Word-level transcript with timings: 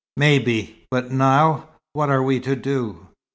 "Maybe. 0.17 0.87
But 0.89 1.11
now 1.11 1.69
what 1.93 2.09
are 2.09 2.23
we 2.23 2.39
to 2.39 2.55
do? 2.55 3.09